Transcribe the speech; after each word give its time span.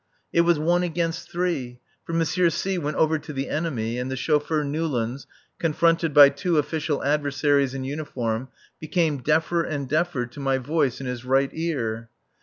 It 0.33 0.41
was 0.41 0.57
one 0.57 0.81
against 0.81 1.29
three. 1.29 1.79
For 2.05 2.13
M. 2.15 2.25
C 2.25 2.79
went 2.79 2.97
over 2.97 3.19
to 3.19 3.31
the 3.31 3.49
enemy, 3.49 3.99
and 3.99 4.09
the 4.09 4.15
chauffeur 4.15 4.63
Newlands, 4.63 5.27
confronted 5.59 6.11
by 6.11 6.29
two 6.29 6.57
official 6.57 7.03
adversaries 7.03 7.75
in 7.75 7.83
uniform, 7.83 8.47
became 8.79 9.21
deafer 9.21 9.61
and 9.61 9.87
deafer 9.87 10.25
to 10.25 10.39
my 10.39 10.57
voice 10.57 11.01
in 11.01 11.05
his 11.05 11.23
right 11.23 11.51
ear. 11.53 12.09